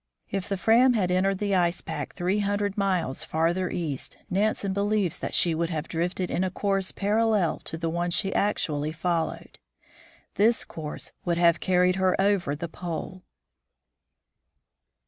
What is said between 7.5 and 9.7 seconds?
to the one she actually followed.